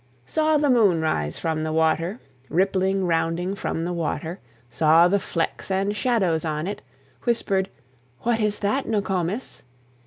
Saw 0.25 0.57
the 0.57 0.67
moon 0.71 0.99
rise 0.99 1.37
from 1.37 1.61
the 1.61 1.71
water 1.71 2.19
Rippling, 2.49 3.05
rounding 3.05 3.53
from 3.53 3.85
the 3.85 3.93
water, 3.93 4.39
Saw 4.67 5.07
the 5.07 5.19
flecks 5.19 5.69
and 5.69 5.95
shadows 5.95 6.43
on 6.43 6.65
it, 6.65 6.81
Whispered, 7.25 7.69
"What 8.21 8.39
is 8.39 8.57
that, 8.61 8.87
Nokomis?" 8.87 9.61